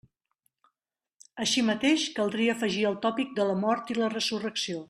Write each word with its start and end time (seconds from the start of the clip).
Així 1.45 1.65
mateix, 1.69 2.07
caldria 2.17 2.57
afegir 2.57 2.83
el 2.93 2.99
tòpic 3.07 3.39
de 3.41 3.49
la 3.51 3.59
mort 3.67 3.95
i 3.97 4.03
la 4.03 4.13
resurrecció. 4.19 4.79